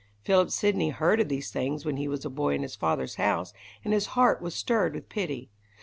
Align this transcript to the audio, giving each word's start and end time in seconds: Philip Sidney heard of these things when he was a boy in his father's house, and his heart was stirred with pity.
Philip 0.23 0.49
Sidney 0.49 0.89
heard 0.89 1.19
of 1.19 1.29
these 1.29 1.51
things 1.51 1.85
when 1.85 1.97
he 1.97 2.07
was 2.07 2.25
a 2.25 2.29
boy 2.31 2.55
in 2.55 2.63
his 2.63 2.75
father's 2.75 3.17
house, 3.17 3.53
and 3.85 3.93
his 3.93 4.07
heart 4.17 4.41
was 4.41 4.55
stirred 4.55 4.95
with 4.95 5.09
pity. 5.09 5.51